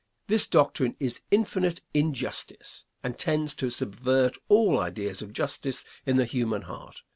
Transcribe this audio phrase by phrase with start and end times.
[0.25, 6.25] This doctrine is infinite injustice, and tends to subvert all ideas of justice in the
[6.25, 7.03] human heart.